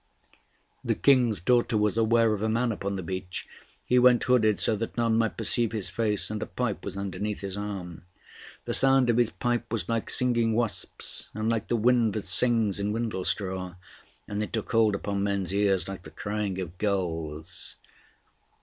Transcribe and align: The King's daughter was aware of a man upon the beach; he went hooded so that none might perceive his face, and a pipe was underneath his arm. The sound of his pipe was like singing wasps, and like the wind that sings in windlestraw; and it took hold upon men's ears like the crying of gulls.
The 0.83 0.95
King's 0.95 1.39
daughter 1.39 1.77
was 1.77 1.95
aware 1.95 2.33
of 2.33 2.41
a 2.41 2.49
man 2.49 2.71
upon 2.71 2.95
the 2.95 3.03
beach; 3.03 3.47
he 3.85 3.99
went 3.99 4.23
hooded 4.23 4.57
so 4.59 4.75
that 4.77 4.97
none 4.97 5.15
might 5.15 5.37
perceive 5.37 5.73
his 5.73 5.89
face, 5.91 6.31
and 6.31 6.41
a 6.41 6.47
pipe 6.47 6.83
was 6.83 6.97
underneath 6.97 7.41
his 7.41 7.55
arm. 7.55 8.01
The 8.65 8.73
sound 8.73 9.11
of 9.11 9.17
his 9.17 9.29
pipe 9.29 9.71
was 9.71 9.87
like 9.87 10.09
singing 10.09 10.53
wasps, 10.53 11.29
and 11.35 11.49
like 11.51 11.67
the 11.67 11.75
wind 11.75 12.13
that 12.15 12.27
sings 12.27 12.79
in 12.79 12.91
windlestraw; 12.93 13.75
and 14.27 14.41
it 14.41 14.51
took 14.53 14.71
hold 14.71 14.95
upon 14.95 15.21
men's 15.23 15.53
ears 15.53 15.87
like 15.87 16.01
the 16.01 16.09
crying 16.09 16.59
of 16.59 16.79
gulls. 16.79 17.75